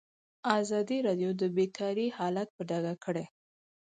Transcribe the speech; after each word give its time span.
ازادي 0.59 0.97
راډیو 1.07 1.31
د 1.41 1.43
بیکاري 1.55 2.07
حالت 2.17 2.49
په 2.57 2.61
ډاګه 2.69 2.95
کړی. 3.05 3.25